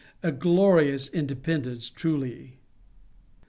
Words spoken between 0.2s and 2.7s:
A glorious indepen dence, truly!